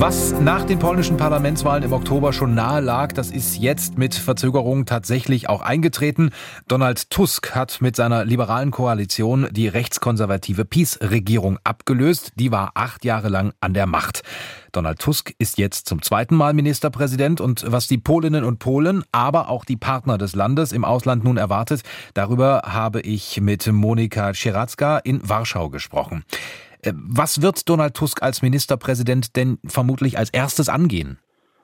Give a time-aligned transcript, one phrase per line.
[0.00, 4.86] Was nach den polnischen Parlamentswahlen im Oktober schon nahe lag, das ist jetzt mit Verzögerung
[4.86, 6.30] tatsächlich auch eingetreten.
[6.66, 12.32] Donald Tusk hat mit seiner liberalen Koalition die rechtskonservative PiS-Regierung abgelöst.
[12.36, 14.22] Die war acht Jahre lang an der Macht.
[14.72, 19.50] Donald Tusk ist jetzt zum zweiten Mal Ministerpräsident und was die Polinnen und Polen, aber
[19.50, 21.82] auch die Partner des Landes im Ausland nun erwartet,
[22.14, 26.24] darüber habe ich mit Monika Scheracka in Warschau gesprochen.
[26.82, 31.18] Äh, was wird Donald Tusk als Ministerpräsident denn vermutlich als erstes angehen?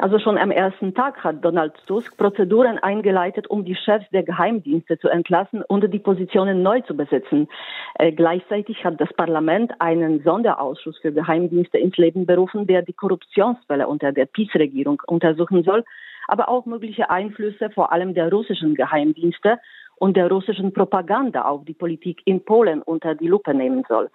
[0.00, 4.98] Also schon am ersten Tag hat Donald Tusk Prozeduren eingeleitet, um die Chefs der Geheimdienste
[4.98, 7.48] zu entlassen und die Positionen neu zu besetzen.
[7.96, 13.86] Äh, gleichzeitig hat das Parlament einen Sonderausschuss für Geheimdienste ins Leben berufen, der die Korruptionsfälle
[13.86, 15.84] unter der PiS-Regierung untersuchen soll,
[16.28, 19.58] aber auch mögliche Einflüsse vor allem der russischen Geheimdienste
[19.96, 24.08] und der russischen Propaganda auf die Politik in Polen unter die Lupe nehmen soll.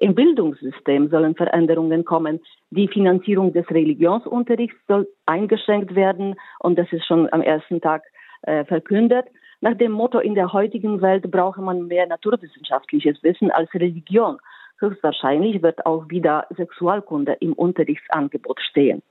[0.00, 2.40] Im Bildungssystem sollen Veränderungen kommen.
[2.70, 8.02] Die Finanzierung des Religionsunterrichts soll eingeschränkt werden und das ist schon am ersten Tag
[8.42, 9.26] äh, verkündet.
[9.60, 14.38] Nach dem Motto, in der heutigen Welt brauche man mehr naturwissenschaftliches Wissen als Religion.
[14.78, 19.02] Höchstwahrscheinlich wird auch wieder Sexualkunde im Unterrichtsangebot stehen.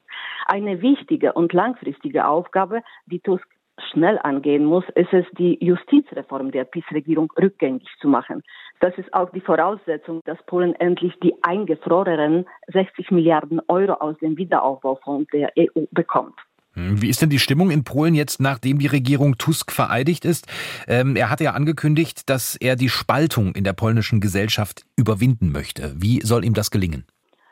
[0.48, 3.48] Eine wichtige und langfristige Aufgabe, die Tusk
[3.92, 8.44] schnell angehen muss, ist es, die Justizreform der PiS-Regierung rückgängig zu machen.
[8.80, 14.38] Das ist auch die Voraussetzung, dass Polen endlich die eingefrorenen 60 Milliarden Euro aus dem
[14.38, 16.36] Wiederaufbaufonds der EU bekommt.
[16.74, 20.48] Hm, wie ist denn die Stimmung in Polen jetzt, nachdem die Regierung Tusk vereidigt ist?
[20.88, 25.94] Ähm, er hat ja angekündigt, dass er die Spaltung in der polnischen Gesellschaft überwinden möchte.
[25.98, 27.06] Wie soll ihm das gelingen?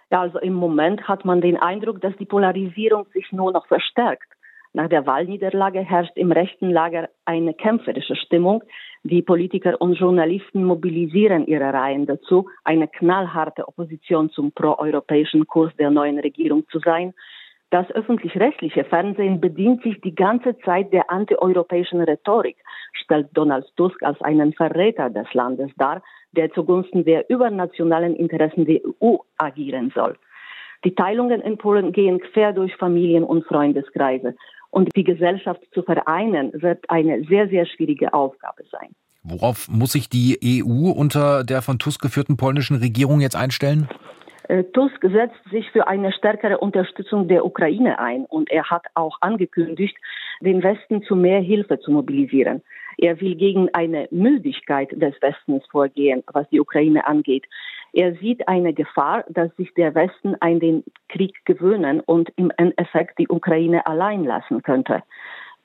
[0.10, 4.32] Ja, also im Moment hat man den Eindruck, dass die Polarisierung sich nur noch verstärkt.
[4.78, 8.64] Nach der Wahlniederlage herrscht im rechten Lager eine kämpferische Stimmung.
[9.02, 15.90] Die Politiker und Journalisten mobilisieren ihre Reihen dazu, eine knallharte Opposition zum proeuropäischen Kurs der
[15.90, 17.16] neuen Regierung zu sein.
[17.72, 22.58] Das öffentlich-rechtliche Fernsehen bedient sich die ganze Zeit der antieuropäischen Rhetorik,
[22.94, 28.82] stellt Donald Tusk als einen Verräter des Landes dar, der zugunsten der übernationalen Interessen der
[29.02, 30.20] EU agieren soll.
[30.84, 34.36] Die Teilungen in Polen gehen quer durch Familien- und Freundeskreise
[34.70, 38.90] und die Gesellschaft zu vereinen, wird eine sehr, sehr schwierige Aufgabe sein.
[39.24, 43.90] Worauf muss sich die EU unter der von Tusk geführten polnischen Regierung jetzt einstellen?
[44.48, 49.18] Äh, Tusk setzt sich für eine stärkere Unterstützung der Ukraine ein und er hat auch
[49.22, 49.98] angekündigt,
[50.42, 52.62] den Westen zu mehr Hilfe zu mobilisieren.
[52.98, 57.46] Er will gegen eine Müdigkeit des Westens vorgehen, was die Ukraine angeht.
[57.94, 63.20] Er sieht eine Gefahr, dass sich der Westen an den Krieg gewöhnen und im Endeffekt
[63.20, 65.04] die Ukraine allein lassen könnte.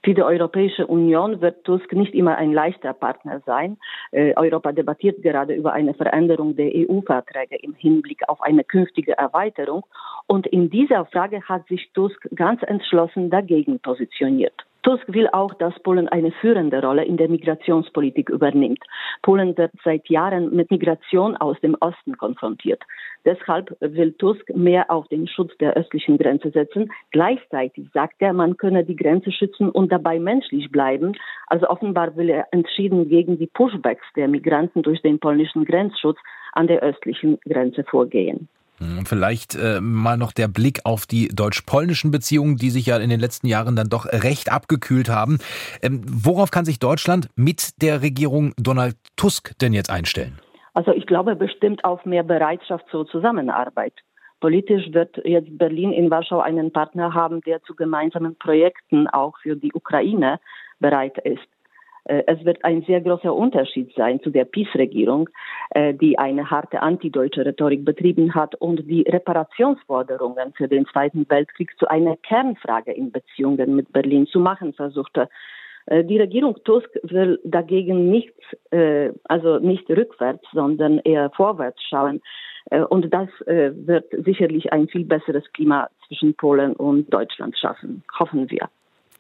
[0.04, 3.78] Für die Europäische Union wird Tusk nicht immer ein leichter Partner sein.
[4.10, 9.84] Äh, Europa debattiert gerade über eine Veränderung der EU-Verträge im Hinblick auf eine künftige Erweiterung.
[10.26, 14.54] Und in dieser Frage hat sich Tusk ganz entschlossen dagegen positioniert.
[14.82, 18.82] Tusk will auch, dass Polen eine führende Rolle in der Migrationspolitik übernimmt.
[19.22, 22.82] Polen wird seit Jahren mit Migration aus dem Osten konfrontiert.
[23.24, 26.90] Deshalb will Tusk mehr auf den Schutz der östlichen Grenze setzen.
[27.12, 31.12] Gleichzeitig sagt er, man könne die Grenze schützen und dabei menschlich bleiben.
[31.46, 36.18] Also offenbar will er entschieden gegen die Pushbacks der Migranten durch den polnischen Grenzschutz
[36.52, 38.48] an der östlichen Grenze vorgehen.
[39.04, 43.20] Vielleicht äh, mal noch der Blick auf die deutsch-polnischen Beziehungen, die sich ja in den
[43.20, 45.38] letzten Jahren dann doch recht abgekühlt haben.
[45.82, 50.38] Ähm, worauf kann sich Deutschland mit der Regierung Donald Tusk denn jetzt einstellen?
[50.74, 53.94] Also ich glaube bestimmt auf mehr Bereitschaft zur Zusammenarbeit.
[54.40, 59.54] Politisch wird jetzt Berlin in Warschau einen Partner haben, der zu gemeinsamen Projekten auch für
[59.54, 60.40] die Ukraine
[60.80, 61.46] bereit ist.
[62.04, 65.28] Äh, es wird ein sehr großer Unterschied sein zu der PiS-Regierung,
[65.70, 71.70] äh, die eine harte antideutsche Rhetorik betrieben hat und die Reparationsforderungen für den Zweiten Weltkrieg
[71.78, 75.28] zu einer Kernfrage in Beziehungen mit Berlin zu machen versuchte.
[75.86, 78.32] Äh, die Regierung Tusk will dagegen nichts,
[79.24, 82.20] also nicht rückwärts, sondern eher vorwärts schauen.
[82.88, 88.68] Und das wird sicherlich ein viel besseres Klima zwischen Polen und Deutschland schaffen, hoffen wir.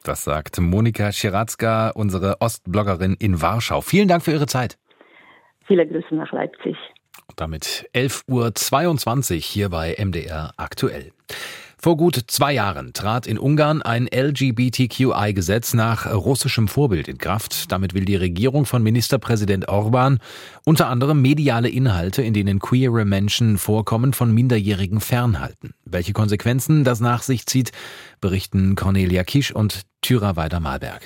[0.04, 3.80] Das sagt Monika Scheracka, unsere Ostbloggerin in Warschau.
[3.80, 4.76] Vielen Dank für Ihre Zeit.
[5.66, 6.76] Viele Grüße nach Leipzig.
[7.28, 11.12] Und damit 11.22 Uhr hier bei MDR aktuell.
[11.84, 17.72] Vor gut zwei Jahren trat in Ungarn ein LGBTQI-Gesetz nach russischem Vorbild in Kraft.
[17.72, 20.20] Damit will die Regierung von Ministerpräsident Orban
[20.64, 25.74] unter anderem mediale Inhalte, in denen queere Menschen vorkommen, von Minderjährigen fernhalten.
[25.84, 27.72] Welche Konsequenzen das nach sich zieht,
[28.20, 31.02] berichten Cornelia Kisch und Thyra Weider-Malberg.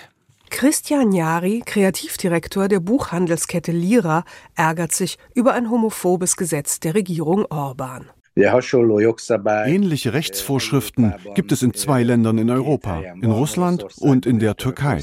[0.51, 4.25] Christian Jari, Kreativdirektor der Buchhandelskette Lira,
[4.57, 8.11] ärgert sich über ein homophobes Gesetz der Regierung Orban.
[8.37, 15.03] Ähnliche Rechtsvorschriften gibt es in zwei Ländern in Europa, in Russland und in der Türkei.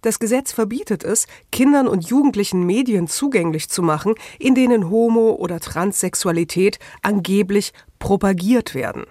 [0.00, 5.58] Das Gesetz verbietet es, Kindern und Jugendlichen Medien zugänglich zu machen, in denen Homo- oder
[5.58, 9.06] Transsexualität angeblich propagiert werden.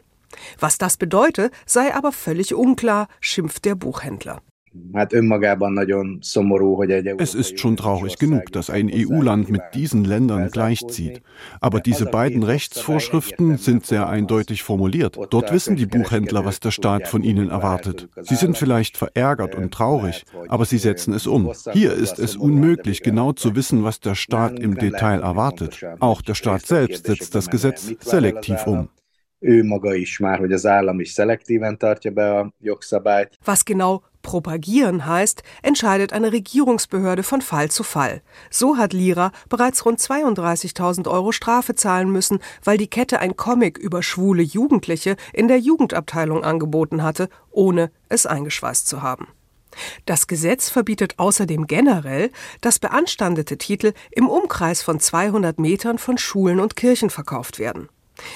[0.60, 4.42] Was das bedeutet, sei aber völlig unklar, schimpft der Buchhändler.
[7.18, 11.22] Es ist schon traurig genug, dass ein EU-Land mit diesen Ländern gleichzieht.
[11.62, 15.18] Aber diese beiden Rechtsvorschriften sind sehr eindeutig formuliert.
[15.30, 18.10] Dort wissen die Buchhändler, was der Staat von ihnen erwartet.
[18.22, 21.52] Sie sind vielleicht verärgert und traurig, aber sie setzen es um.
[21.72, 25.84] Hier ist es unmöglich, genau zu wissen, was der Staat im Detail erwartet.
[26.00, 28.90] Auch der Staat selbst setzt das Gesetz selektiv um.
[33.44, 38.22] Was genau propagieren heißt, entscheidet eine Regierungsbehörde von Fall zu Fall.
[38.52, 43.78] So hat Lira bereits rund 32.000 Euro Strafe zahlen müssen, weil die Kette ein Comic
[43.78, 49.30] über schwule Jugendliche in der Jugendabteilung angeboten hatte, ohne es eingeschweißt zu haben.
[50.06, 56.60] Das Gesetz verbietet außerdem generell, dass beanstandete Titel im Umkreis von 200 Metern von Schulen
[56.60, 57.88] und Kirchen verkauft werden.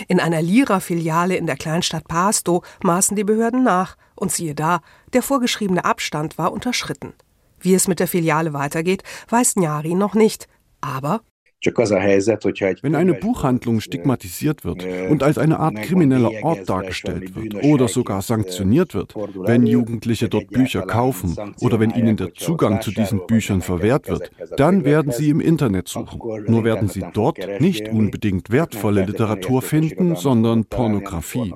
[0.07, 4.81] In einer Lira-Filiale in der Kleinstadt Pasto maßen die Behörden nach und siehe da,
[5.13, 7.13] der vorgeschriebene Abstand war unterschritten.
[7.59, 10.47] Wie es mit der Filiale weitergeht, weiß Njari noch nicht.
[10.79, 11.21] Aber
[11.63, 18.23] wenn eine Buchhandlung stigmatisiert wird und als eine Art krimineller Ort dargestellt wird oder sogar
[18.23, 23.61] sanktioniert wird, wenn Jugendliche dort Bücher kaufen oder wenn ihnen der Zugang zu diesen Büchern
[23.61, 26.19] verwehrt wird, dann werden sie im Internet suchen.
[26.47, 31.53] Nur werden sie dort nicht unbedingt wertvolle Literatur finden, sondern Pornografie.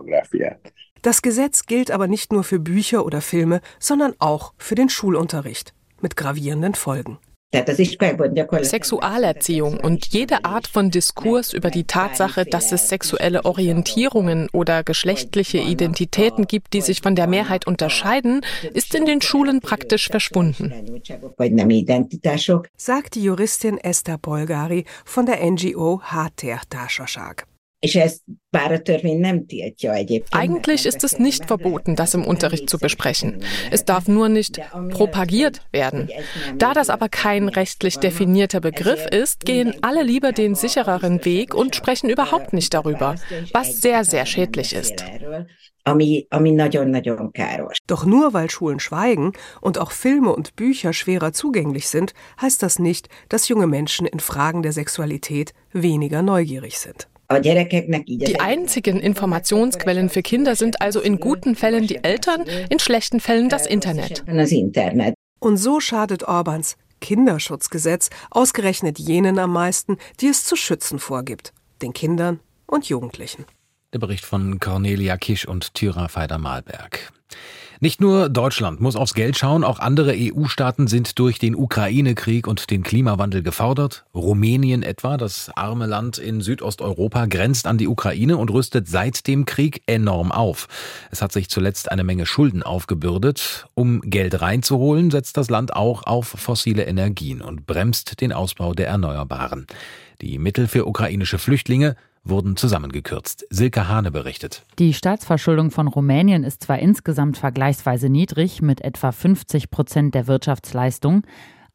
[1.05, 5.75] Das Gesetz gilt aber nicht nur für Bücher oder Filme, sondern auch für den Schulunterricht
[6.01, 7.19] mit gravierenden Folgen.
[8.63, 15.59] Sexualerziehung und jede Art von Diskurs über die Tatsache, dass es sexuelle Orientierungen oder geschlechtliche
[15.59, 18.41] Identitäten gibt, die sich von der Mehrheit unterscheiden,
[18.73, 20.73] ist in den Schulen praktisch verschwunden.
[22.77, 26.61] Sagt die Juristin Esther Bolgari von der NGO HTR
[30.31, 33.43] Eigentlich ist es nicht verboten, das im Unterricht zu besprechen.
[33.71, 36.09] Es darf nur nicht propagiert werden.
[36.57, 41.75] Da das aber kein rechtlich definierter Begriff ist, gehen alle lieber den sichereren Weg und
[41.75, 43.15] sprechen überhaupt nicht darüber,
[43.53, 45.03] was sehr, sehr schädlich ist.
[47.87, 52.79] Doch nur weil Schulen schweigen und auch Filme und Bücher schwerer zugänglich sind, heißt das
[52.79, 57.07] nicht, dass junge Menschen in Fragen der Sexualität weniger neugierig sind.
[57.31, 63.49] Die einzigen Informationsquellen für Kinder sind also in guten Fällen die Eltern, in schlechten Fällen
[63.49, 64.23] das Internet.
[65.39, 71.93] Und so schadet Orbans Kinderschutzgesetz ausgerechnet jenen am meisten, die es zu schützen vorgibt, den
[71.93, 73.45] Kindern und Jugendlichen.
[73.93, 77.11] Der Bericht von Cornelia Kisch und Tyra Feider-Malberg.
[77.81, 82.69] Nicht nur Deutschland muss aufs Geld schauen, auch andere EU-Staaten sind durch den Ukraine-Krieg und
[82.71, 84.05] den Klimawandel gefordert.
[84.13, 89.45] Rumänien etwa, das arme Land in Südosteuropa, grenzt an die Ukraine und rüstet seit dem
[89.45, 90.67] Krieg enorm auf.
[91.11, 93.67] Es hat sich zuletzt eine Menge Schulden aufgebürdet.
[93.73, 98.87] Um Geld reinzuholen, setzt das Land auch auf fossile Energien und bremst den Ausbau der
[98.87, 99.67] Erneuerbaren.
[100.21, 103.45] Die Mittel für ukrainische Flüchtlinge wurden zusammengekürzt.
[103.49, 104.65] Silke Hane berichtet.
[104.79, 111.23] Die Staatsverschuldung von Rumänien ist zwar insgesamt vergleichsweise niedrig mit etwa 50 Prozent der Wirtschaftsleistung,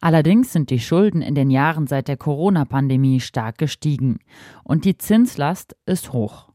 [0.03, 4.17] Allerdings sind die Schulden in den Jahren seit der Corona-Pandemie stark gestiegen
[4.63, 6.49] und die Zinslast ist hoch.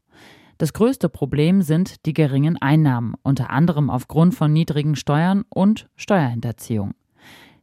[0.57, 6.93] Das größte Problem sind die geringen Einnahmen, unter anderem aufgrund von niedrigen Steuern und Steuerhinterziehung.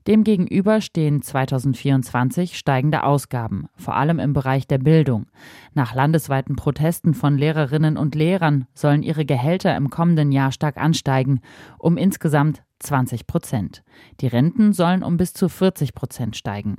[0.07, 5.27] Demgegenüber stehen 2024 steigende Ausgaben, vor allem im Bereich der Bildung.
[5.73, 11.41] Nach landesweiten Protesten von Lehrerinnen und Lehrern sollen ihre Gehälter im kommenden Jahr stark ansteigen,
[11.79, 13.83] um insgesamt 20 Prozent.
[14.21, 16.77] Die Renten sollen um bis zu 40 Prozent steigen.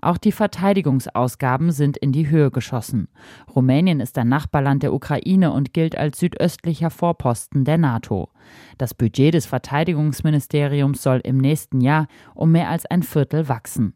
[0.00, 3.08] Auch die Verteidigungsausgaben sind in die Höhe geschossen.
[3.54, 8.30] Rumänien ist ein Nachbarland der Ukraine und gilt als südöstlicher Vorposten der NATO.
[8.78, 13.94] Das Budget des Verteidigungsministeriums soll im nächsten Jahr um mehr als ein Viertel wachsen.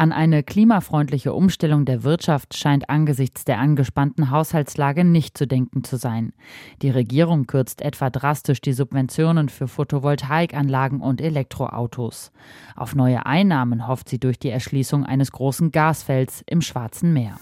[0.00, 5.98] An eine klimafreundliche Umstellung der Wirtschaft scheint angesichts der angespannten Haushaltslage nicht zu denken zu
[5.98, 6.32] sein.
[6.80, 12.32] Die Regierung kürzt etwa drastisch die Subventionen für Photovoltaikanlagen und Elektroautos.
[12.76, 17.36] Auf neue Einnahmen hofft sie durch die Erschließung eines großen Gasfelds im Schwarzen Meer.